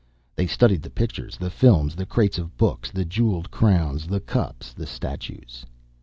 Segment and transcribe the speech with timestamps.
[0.35, 4.73] They studied the pictures, the films, the crates of books, the jeweled crowns, the cups,
[4.73, 5.63] the statues.